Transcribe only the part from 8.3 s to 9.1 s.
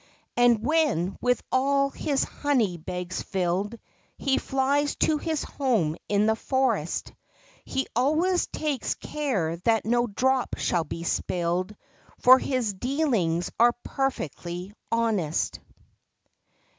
takes